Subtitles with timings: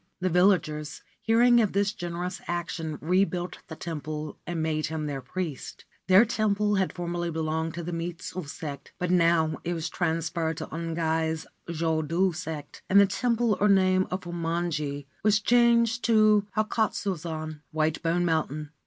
[0.19, 5.85] The villagers, hearing of this generous action, rebuilt the temple and made him their priest.
[6.07, 10.65] Their temple had formerly belonged to the Mitsu sect; but now it was transferred to
[10.65, 11.45] Ungai's'
[11.79, 18.01] Jo do' sect, and the title or name of' Fumonji' was changed to' Hakkotsuzan' (White
[18.01, 18.71] Bone Mountain).